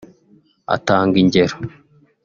[0.75, 1.55] Atanga ingero